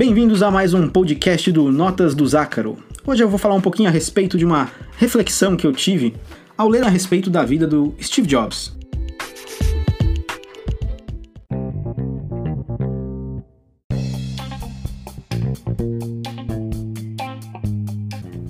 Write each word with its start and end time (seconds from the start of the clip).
Bem-vindos 0.00 0.42
a 0.42 0.50
mais 0.50 0.72
um 0.72 0.88
podcast 0.88 1.52
do 1.52 1.70
Notas 1.70 2.14
do 2.14 2.26
Zácaro. 2.26 2.78
Hoje 3.06 3.22
eu 3.22 3.28
vou 3.28 3.38
falar 3.38 3.54
um 3.54 3.60
pouquinho 3.60 3.86
a 3.86 3.92
respeito 3.92 4.38
de 4.38 4.46
uma 4.46 4.70
reflexão 4.96 5.58
que 5.58 5.66
eu 5.66 5.74
tive 5.74 6.14
ao 6.56 6.70
ler 6.70 6.82
a 6.84 6.88
respeito 6.88 7.28
da 7.28 7.44
vida 7.44 7.66
do 7.66 7.94
Steve 8.00 8.26
Jobs. 8.26 8.74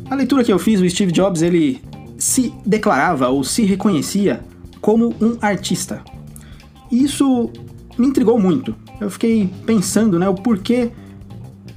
A 0.08 0.14
leitura 0.14 0.44
que 0.44 0.52
eu 0.52 0.58
fiz, 0.60 0.80
o 0.80 0.88
Steve 0.88 1.10
Jobs, 1.10 1.42
ele 1.42 1.82
se 2.16 2.54
declarava 2.64 3.28
ou 3.28 3.42
se 3.42 3.64
reconhecia 3.64 4.40
como 4.80 5.16
um 5.20 5.36
artista. 5.40 6.00
E 6.92 7.02
isso 7.02 7.50
me 7.98 8.06
intrigou 8.06 8.38
muito. 8.38 8.72
Eu 9.00 9.10
fiquei 9.10 9.50
pensando, 9.66 10.16
né, 10.16 10.28
o 10.28 10.34
porquê 10.36 10.92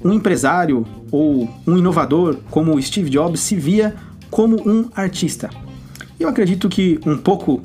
um 0.04 0.12
empresário 0.12 0.86
ou 1.10 1.48
um 1.66 1.78
inovador 1.78 2.36
como 2.50 2.80
Steve 2.80 3.08
Jobs 3.08 3.40
se 3.40 3.56
via 3.56 3.94
como 4.30 4.60
um 4.68 4.88
artista. 4.94 5.48
Eu 6.20 6.28
acredito 6.28 6.68
que 6.68 7.00
um 7.06 7.16
pouco 7.16 7.62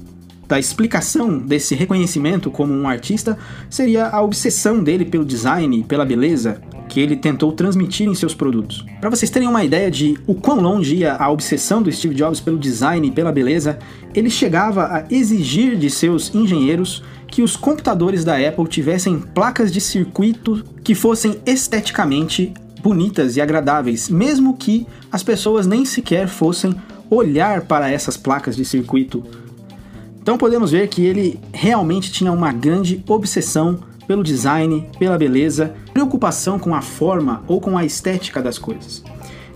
da 0.47 0.57
explicação 0.57 1.37
desse 1.37 1.75
reconhecimento 1.75 2.49
como 2.49 2.73
um 2.73 2.87
artista 2.87 3.37
seria 3.69 4.07
a 4.07 4.21
obsessão 4.21 4.83
dele 4.83 5.05
pelo 5.05 5.23
design, 5.23 5.83
pela 5.83 6.03
beleza, 6.03 6.59
que 6.89 6.99
ele 6.99 7.15
tentou 7.15 7.51
transmitir 7.53 8.07
em 8.07 8.15
seus 8.15 8.33
produtos. 8.33 8.83
Para 8.99 9.09
vocês 9.09 9.29
terem 9.29 9.47
uma 9.47 9.63
ideia 9.63 9.89
de 9.89 10.17
o 10.27 10.33
quão 10.33 10.59
longe 10.59 10.95
ia 10.97 11.13
a 11.13 11.29
obsessão 11.29 11.81
do 11.81 11.91
Steve 11.91 12.15
Jobs 12.15 12.41
pelo 12.41 12.57
design 12.57 13.07
e 13.07 13.11
pela 13.11 13.31
beleza, 13.31 13.79
ele 14.13 14.29
chegava 14.29 14.85
a 14.85 15.05
exigir 15.09 15.77
de 15.77 15.89
seus 15.89 16.33
engenheiros 16.33 17.03
que 17.27 17.43
os 17.43 17.55
computadores 17.55 18.25
da 18.25 18.35
Apple 18.35 18.67
tivessem 18.67 19.19
placas 19.19 19.71
de 19.71 19.79
circuito 19.79 20.63
que 20.83 20.95
fossem 20.95 21.39
esteticamente 21.45 22.51
bonitas 22.81 23.37
e 23.37 23.41
agradáveis, 23.41 24.09
mesmo 24.09 24.57
que 24.57 24.87
as 25.11 25.21
pessoas 25.21 25.67
nem 25.67 25.85
sequer 25.85 26.27
fossem 26.27 26.75
olhar 27.09 27.61
para 27.61 27.89
essas 27.89 28.17
placas 28.17 28.55
de 28.55 28.65
circuito. 28.65 29.23
Então 30.21 30.37
podemos 30.37 30.71
ver 30.71 30.87
que 30.87 31.05
ele 31.05 31.39
realmente 31.53 32.11
tinha 32.11 32.31
uma 32.31 32.51
grande 32.51 33.03
obsessão 33.07 33.79
pelo 34.09 34.23
design, 34.23 34.89
pela 34.97 35.19
beleza, 35.19 35.75
preocupação 35.93 36.57
com 36.57 36.73
a 36.73 36.81
forma 36.81 37.43
ou 37.47 37.61
com 37.61 37.77
a 37.77 37.85
estética 37.85 38.41
das 38.41 38.57
coisas. 38.57 39.03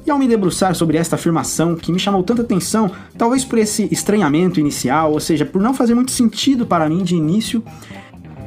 E 0.05 0.11
ao 0.11 0.19
me 0.19 0.27
debruçar 0.27 0.75
sobre 0.75 0.95
esta 0.95 1.15
afirmação 1.15 1.75
que 1.75 1.91
me 1.91 1.97
chamou 1.97 2.21
tanta 2.21 2.43
atenção, 2.43 2.91
talvez 3.17 3.43
por 3.43 3.57
esse 3.57 3.89
estranhamento 3.91 4.59
inicial, 4.59 5.11
ou 5.11 5.19
seja, 5.19 5.43
por 5.43 5.59
não 5.59 5.73
fazer 5.73 5.95
muito 5.95 6.11
sentido 6.11 6.67
para 6.67 6.87
mim 6.87 7.03
de 7.03 7.15
início, 7.15 7.63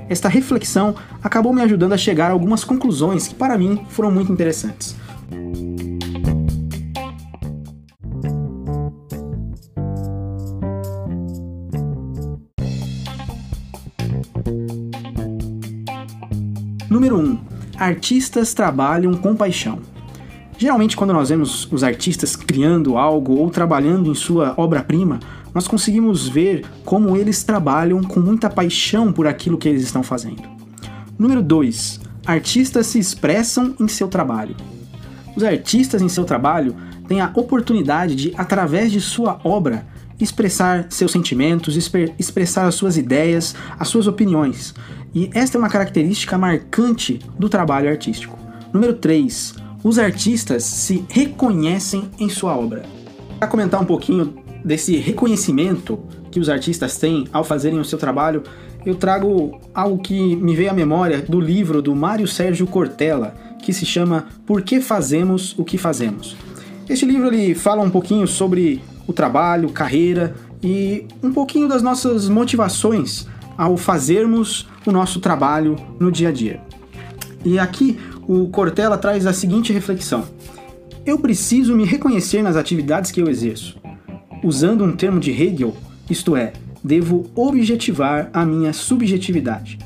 esta 0.09 0.29
reflexão 0.29 0.95
acabou 1.21 1.53
me 1.53 1.62
ajudando 1.62 1.95
a 1.95 1.99
chegar 1.99 2.31
a 2.31 2.34
algumas 2.34 2.62
conclusões 2.62 3.27
que 3.27 3.34
para 3.34 3.59
mim 3.59 3.84
foram 3.89 4.12
muito 4.12 4.31
interessantes. 4.31 4.95
Número 16.97 17.19
1. 17.19 17.21
Um, 17.21 17.39
artistas 17.77 18.55
trabalham 18.55 19.13
com 19.13 19.37
paixão. 19.37 19.81
Geralmente, 20.57 20.97
quando 20.97 21.13
nós 21.13 21.29
vemos 21.29 21.71
os 21.71 21.85
artistas 21.85 22.35
criando 22.35 22.97
algo 22.97 23.35
ou 23.35 23.51
trabalhando 23.51 24.11
em 24.11 24.15
sua 24.15 24.55
obra-prima, 24.57 25.21
nós 25.53 25.69
conseguimos 25.69 26.27
ver 26.27 26.65
como 26.87 27.15
eles 27.15 27.45
trabalham 27.45 28.03
com 28.03 28.19
muita 28.19 28.49
paixão 28.49 29.13
por 29.13 29.27
aquilo 29.27 29.59
que 29.59 29.69
eles 29.69 29.83
estão 29.83 30.03
fazendo. 30.03 30.43
Número 31.19 31.43
2. 31.43 32.01
Artistas 32.25 32.87
se 32.87 32.99
expressam 32.99 33.75
em 33.79 33.89
seu 33.89 34.09
trabalho. 34.09 34.57
Os 35.37 35.45
artistas 35.45 36.01
em 36.01 36.09
seu 36.09 36.25
trabalho 36.25 36.75
têm 37.07 37.21
a 37.21 37.31
oportunidade 37.35 38.15
de, 38.17 38.33
através 38.39 38.91
de 38.91 39.03
sua 39.03 39.39
obra, 39.45 39.87
expressar 40.19 40.87
seus 40.89 41.12
sentimentos, 41.12 41.77
expressar 42.19 42.67
as 42.67 42.75
suas 42.75 42.97
ideias, 42.97 43.55
as 43.79 43.89
suas 43.89 44.06
opiniões. 44.06 44.75
E 45.16 45.31
esta 45.32 45.56
é 45.56 45.59
uma 45.59 45.71
característica 45.71 46.37
marcante 46.37 47.19
do 47.38 47.49
trabalho 47.49 47.88
artístico. 47.88 48.38
Número 48.71 48.93
3 48.93 49.54
os 49.82 49.99
artistas 49.99 50.65
se 50.65 51.06
reconhecem 51.09 52.10
em 52.19 52.28
sua 52.28 52.54
obra. 52.54 52.82
Para 53.38 53.49
comentar 53.49 53.81
um 53.81 53.87
pouquinho 53.87 54.34
desse 54.62 54.97
reconhecimento 54.97 55.99
que 56.31 56.38
os 56.38 56.50
artistas 56.50 56.99
têm 56.99 57.26
ao 57.32 57.44
fazerem 57.44 57.78
o 57.78 57.84
seu 57.84 57.99
trabalho, 57.99 58.43
eu 58.84 58.94
trago 58.94 59.59
algo 59.72 60.03
que 60.03 60.37
me 60.37 60.55
veio 60.55 60.71
à 60.71 60.75
memória 60.75 61.22
do 61.22 61.41
livro 61.41 61.81
do 61.81 61.97
Mário 61.97 62.28
Sérgio 62.28 62.66
Cortella, 62.66 63.34
que 63.62 63.72
se 63.72 63.87
chama 63.87 64.26
Por 64.44 64.60
que 64.60 64.82
fazemos 64.82 65.59
o 65.59 65.65
que 65.65 65.78
fazemos. 65.78 66.37
Este 66.87 67.06
livro 67.06 67.28
ele 67.28 67.55
fala 67.55 67.82
um 67.82 67.91
pouquinho 67.91 68.26
sobre 68.26 68.82
o 69.06 69.15
trabalho, 69.15 69.71
carreira 69.71 70.34
e 70.62 71.06
um 71.22 71.32
pouquinho 71.32 71.69
das 71.69 71.81
nossas 71.81 72.28
motivações 72.28 73.26
ao 73.56 73.77
fazermos 73.77 74.69
o 74.84 74.93
nosso 74.93 75.21
trabalho 75.21 75.77
no 75.99 76.11
dia 76.11 76.28
a 76.28 76.33
dia. 76.33 76.61
E 77.44 77.59
aqui 77.59 77.99
o 78.27 78.49
Cortella 78.49 78.99
traz 78.99 79.27
a 79.27 79.33
seguinte 79.33 79.72
reflexão: 79.72 80.25
Eu 81.05 81.19
preciso 81.19 81.75
me 81.75 81.84
reconhecer 81.84 82.43
nas 82.43 82.56
atividades 82.56 83.11
que 83.11 83.21
eu 83.21 83.28
exerço. 83.28 83.78
Usando 84.43 84.84
um 84.84 84.94
termo 84.94 85.19
de 85.19 85.31
Hegel, 85.31 85.75
isto 86.11 86.37
é, 86.37 86.53
devo 86.83 87.31
objetivar 87.34 88.31
a 88.33 88.44
minha 88.44 88.72
subjetividade. 88.72 89.78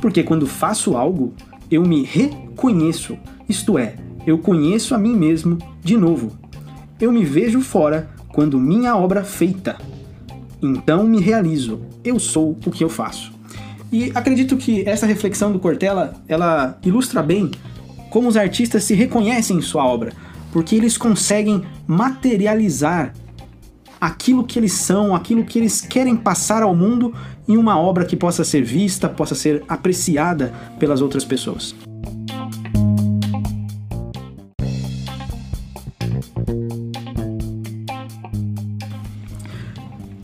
Porque 0.00 0.22
quando 0.22 0.46
faço 0.46 0.96
algo, 0.96 1.34
eu 1.70 1.82
me 1.82 2.02
reconheço, 2.02 3.16
isto 3.48 3.78
é, 3.78 3.96
eu 4.26 4.38
conheço 4.38 4.94
a 4.94 4.98
mim 4.98 5.16
mesmo 5.16 5.58
de 5.82 5.96
novo. 5.96 6.32
Eu 7.00 7.12
me 7.12 7.24
vejo 7.24 7.60
fora 7.60 8.10
quando 8.28 8.58
minha 8.58 8.96
obra 8.96 9.24
feita. 9.24 9.76
Então 10.62 11.04
me 11.04 11.20
realizo, 11.20 11.80
eu 12.04 12.18
sou 12.18 12.58
o 12.64 12.70
que 12.70 12.82
eu 12.82 12.88
faço. 12.88 13.32
E 13.92 14.10
acredito 14.14 14.56
que 14.56 14.88
essa 14.88 15.06
reflexão 15.06 15.52
do 15.52 15.58
Cortella, 15.58 16.14
ela 16.26 16.78
ilustra 16.84 17.22
bem 17.22 17.50
como 18.10 18.28
os 18.28 18.36
artistas 18.36 18.84
se 18.84 18.94
reconhecem 18.94 19.58
em 19.58 19.62
sua 19.62 19.84
obra, 19.84 20.12
porque 20.52 20.74
eles 20.74 20.96
conseguem 20.96 21.62
materializar 21.86 23.12
aquilo 24.00 24.44
que 24.44 24.58
eles 24.58 24.72
são, 24.72 25.14
aquilo 25.14 25.44
que 25.44 25.58
eles 25.58 25.80
querem 25.80 26.16
passar 26.16 26.62
ao 26.62 26.74
mundo 26.74 27.14
em 27.48 27.56
uma 27.56 27.78
obra 27.78 28.04
que 28.04 28.16
possa 28.16 28.44
ser 28.44 28.62
vista, 28.62 29.08
possa 29.08 29.34
ser 29.34 29.62
apreciada 29.68 30.52
pelas 30.78 31.00
outras 31.00 31.24
pessoas. 31.24 31.74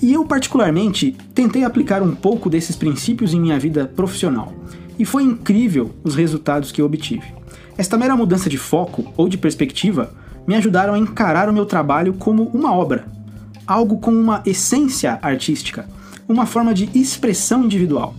E 0.03 0.13
eu, 0.13 0.25
particularmente, 0.25 1.17
tentei 1.33 1.63
aplicar 1.63 2.03
um 2.03 2.13
pouco 2.13 2.51
desses 2.51 2.75
princípios 2.75 3.33
em 3.33 3.41
minha 3.41 3.57
vida 3.57 3.87
profissional, 3.87 4.53
e 4.99 5.05
foi 5.05 5.23
incrível 5.23 5.93
os 6.03 6.17
resultados 6.17 6.73
que 6.73 6.83
eu 6.83 6.87
obtive. 6.87 7.23
Esta 7.79 7.97
mera 7.97 8.17
mudança 8.17 8.51
de 8.51 8.59
foco 8.59 9.13
ou 9.17 9.29
de 9.29 9.39
perspectiva 9.39 10.13
me 10.45 10.57
ajudaram 10.57 10.95
a 10.95 10.99
encarar 10.99 11.49
o 11.49 11.53
meu 11.53 11.65
trabalho 11.65 12.15
como 12.15 12.51
uma 12.53 12.75
obra, 12.75 13.07
algo 13.65 13.99
com 13.99 14.11
uma 14.11 14.43
essência 14.45 15.21
artística, 15.23 15.89
uma 16.29 16.47
forma 16.47 16.75
de 16.75 16.91
expressão 16.99 17.63
individual, 17.65 18.13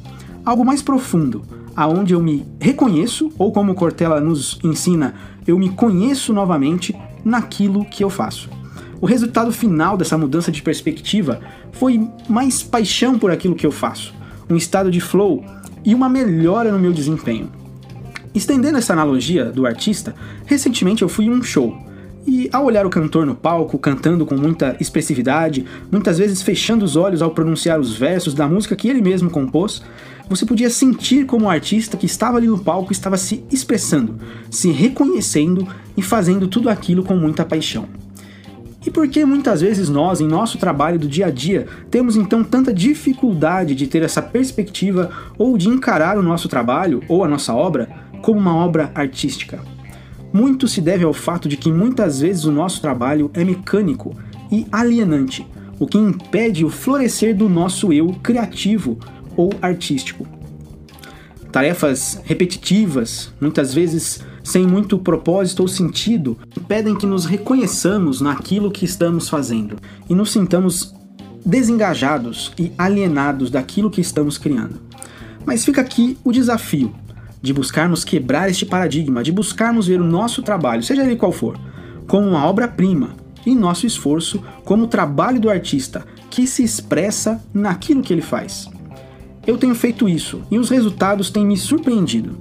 algo 0.45 0.63
mais 0.63 0.81
profundo, 0.81 1.43
aonde 1.75 2.13
eu 2.13 2.21
me 2.21 2.45
reconheço, 2.61 3.29
ou 3.37 3.51
como 3.51 3.75
Cortella 3.75 4.21
nos 4.21 4.57
ensina, 4.63 5.15
eu 5.45 5.59
me 5.59 5.69
conheço 5.69 6.31
novamente 6.31 6.95
naquilo 7.25 7.83
que 7.83 8.05
eu 8.05 8.09
faço. 8.09 8.62
O 9.03 9.05
resultado 9.05 9.51
final 9.51 9.97
dessa 9.97 10.17
mudança 10.17 10.49
de 10.49 10.61
perspectiva 10.61 11.41
foi 11.73 12.07
mais 12.29 12.63
paixão 12.63 13.19
por 13.19 13.31
aquilo 13.31 13.53
que 13.53 13.65
eu 13.65 13.71
faço, 13.71 14.13
um 14.49 14.55
estado 14.55 14.89
de 14.89 15.01
flow 15.01 15.43
e 15.83 15.93
uma 15.93 16.07
melhora 16.07 16.71
no 16.71 16.79
meu 16.79 16.93
desempenho. 16.93 17.51
Estendendo 18.33 18.77
essa 18.77 18.93
analogia 18.93 19.51
do 19.51 19.65
artista, 19.67 20.15
recentemente 20.45 21.01
eu 21.01 21.09
fui 21.09 21.25
em 21.25 21.31
um 21.31 21.43
show. 21.43 21.77
E 22.25 22.47
ao 22.53 22.63
olhar 22.63 22.85
o 22.85 22.89
cantor 22.89 23.25
no 23.25 23.35
palco, 23.35 23.77
cantando 23.77 24.25
com 24.25 24.37
muita 24.37 24.77
expressividade, 24.79 25.65
muitas 25.91 26.17
vezes 26.17 26.41
fechando 26.41 26.85
os 26.85 26.95
olhos 26.95 27.21
ao 27.21 27.31
pronunciar 27.31 27.81
os 27.81 27.93
versos 27.93 28.33
da 28.33 28.47
música 28.47 28.73
que 28.73 28.87
ele 28.87 29.01
mesmo 29.01 29.29
compôs, 29.29 29.83
você 30.29 30.45
podia 30.45 30.69
sentir 30.69 31.25
como 31.25 31.47
o 31.47 31.49
artista 31.49 31.97
que 31.97 32.05
estava 32.05 32.37
ali 32.37 32.47
no 32.47 32.57
palco 32.57 32.93
estava 32.93 33.17
se 33.17 33.43
expressando, 33.51 34.15
se 34.49 34.71
reconhecendo 34.71 35.67
e 35.97 36.01
fazendo 36.01 36.47
tudo 36.47 36.69
aquilo 36.69 37.03
com 37.03 37.17
muita 37.17 37.43
paixão. 37.43 37.85
E 38.85 38.91
por 38.91 39.07
que 39.07 39.23
muitas 39.23 39.61
vezes 39.61 39.89
nós, 39.89 40.19
em 40.19 40.27
nosso 40.27 40.57
trabalho 40.57 40.99
do 40.99 41.07
dia 41.07 41.27
a 41.27 41.31
dia, 41.31 41.67
temos 41.89 42.17
então 42.17 42.43
tanta 42.43 42.73
dificuldade 42.73 43.75
de 43.75 43.87
ter 43.87 44.03
essa 44.03 44.21
perspectiva 44.21 45.09
ou 45.37 45.57
de 45.57 45.69
encarar 45.69 46.17
o 46.17 46.23
nosso 46.23 46.49
trabalho 46.49 47.01
ou 47.07 47.23
a 47.23 47.27
nossa 47.27 47.53
obra 47.53 47.87
como 48.21 48.39
uma 48.39 48.55
obra 48.55 48.91
artística? 48.93 49.59
Muito 50.33 50.67
se 50.67 50.81
deve 50.81 51.03
ao 51.03 51.13
fato 51.13 51.47
de 51.47 51.55
que 51.55 51.71
muitas 51.71 52.19
vezes 52.19 52.43
o 52.43 52.51
nosso 52.51 52.81
trabalho 52.81 53.31
é 53.33 53.43
mecânico 53.43 54.15
e 54.51 54.65
alienante, 54.71 55.47
o 55.79 55.87
que 55.87 55.97
impede 55.97 56.65
o 56.65 56.69
florescer 56.69 57.35
do 57.35 57.47
nosso 57.47 57.93
eu 57.93 58.07
criativo 58.21 58.97
ou 59.37 59.51
artístico. 59.61 60.27
Tarefas 61.53 62.19
repetitivas, 62.25 63.31
muitas 63.39 63.75
vezes 63.75 64.21
sem 64.43 64.65
muito 64.65 64.97
propósito 64.97 65.59
ou 65.59 65.67
sentido, 65.67 66.35
impedem 66.57 66.95
que 66.95 67.05
nos 67.05 67.25
reconheçamos 67.25 68.19
naquilo 68.19 68.71
que 68.71 68.83
estamos 68.83 69.29
fazendo 69.29 69.77
e 70.09 70.15
nos 70.15 70.31
sintamos 70.31 70.95
desengajados 71.45 72.51
e 72.57 72.71
alienados 72.75 73.51
daquilo 73.51 73.91
que 73.91 74.01
estamos 74.01 74.35
criando. 74.35 74.81
Mas 75.45 75.63
fica 75.63 75.79
aqui 75.79 76.17
o 76.23 76.31
desafio 76.31 76.91
de 77.39 77.53
buscarmos 77.53 78.03
quebrar 78.03 78.49
este 78.49 78.65
paradigma, 78.65 79.21
de 79.21 79.31
buscarmos 79.31 79.85
ver 79.85 80.01
o 80.01 80.05
nosso 80.05 80.41
trabalho, 80.41 80.81
seja 80.81 81.03
ele 81.03 81.15
qual 81.15 81.31
for, 81.31 81.55
como 82.07 82.29
uma 82.29 82.47
obra-prima 82.47 83.11
e 83.45 83.53
nosso 83.53 83.85
esforço 83.85 84.43
como 84.65 84.85
o 84.85 84.87
trabalho 84.87 85.39
do 85.39 85.51
artista 85.51 86.03
que 86.31 86.47
se 86.47 86.63
expressa 86.63 87.39
naquilo 87.53 88.01
que 88.01 88.11
ele 88.11 88.23
faz. 88.23 88.72
Eu 89.45 89.57
tenho 89.57 89.75
feito 89.75 90.07
isso 90.07 90.41
e 90.49 90.57
os 90.57 90.69
resultados 90.69 91.29
têm 91.29 91.45
me 91.45 91.57
surpreendido. 91.57 92.37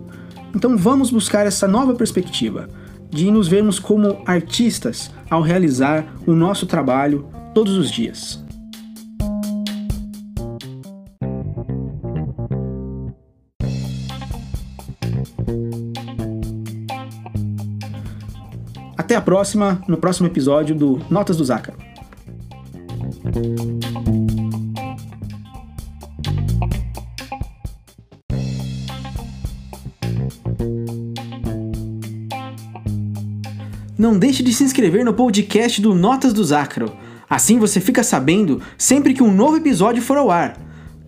Então 0.55 0.77
vamos 0.77 1.11
buscar 1.11 1.47
essa 1.47 1.67
nova 1.67 1.95
perspectiva 1.95 2.69
de 3.11 3.31
nos 3.31 3.49
vermos 3.49 3.79
como 3.79 4.23
artistas 4.25 5.11
ao 5.29 5.43
realizar 5.43 6.07
o 6.27 6.33
nosso 6.33 6.65
trabalho 6.65 7.27
todos 7.53 7.77
os 7.77 7.91
dias. 7.91 8.43
Até 18.97 19.17
a 19.17 19.21
próxima, 19.21 19.83
no 19.89 19.97
próximo 19.97 20.29
episódio 20.29 20.75
do 20.75 21.01
Notas 21.11 21.37
do 21.37 21.45
Zácaro. 21.45 21.77
Não 33.99 34.19
deixe 34.19 34.43
de 34.43 34.53
se 34.53 34.65
inscrever 34.65 35.05
no 35.05 35.13
podcast 35.13 35.81
do 35.81 35.95
Notas 35.95 36.33
do 36.33 36.43
Zácaro. 36.43 36.93
Assim 37.29 37.59
você 37.59 37.81
fica 37.81 38.03
sabendo 38.03 38.61
sempre 38.77 39.15
que 39.15 39.23
um 39.23 39.33
novo 39.33 39.57
episódio 39.57 40.03
for 40.03 40.17
ao 40.17 40.31
ar. 40.31 40.57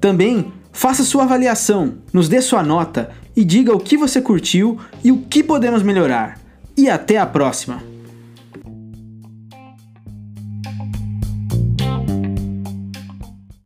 Também 0.01 0.53
faça 0.73 1.05
sua 1.05 1.25
avaliação, 1.25 1.95
nos 2.13 2.29
dê 2.29 2.43
sua 2.43 2.63
nota 2.63 3.11
e 3.35 3.45
diga 3.45 3.75
o 3.75 3.81
que 3.81 3.97
você 3.97 4.21
curtiu 4.21 4.79
e 5.03 5.11
o 5.11 5.19
que 5.19 5.43
podemos 5.43 5.83
melhorar. 5.83 6.39
E 6.77 6.89
até 6.89 7.17
a 7.17 7.27
próxima! 7.27 7.94